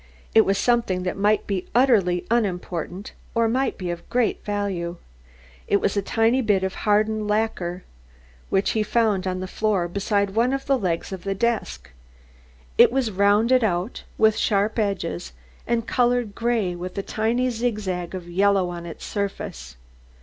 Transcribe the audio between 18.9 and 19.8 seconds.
surface.